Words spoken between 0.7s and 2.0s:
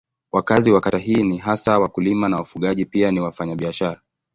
wa kata hii ni hasa